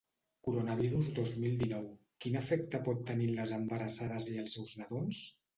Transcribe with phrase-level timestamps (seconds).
[0.45, 1.85] Coronavirus dos mil dinou:
[2.25, 5.25] quin efecte pot tenir en les embarassades i els seus nadons?